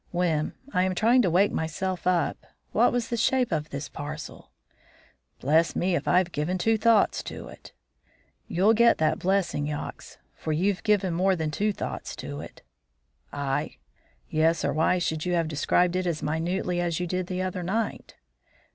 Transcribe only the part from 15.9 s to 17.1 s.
it as minutely as you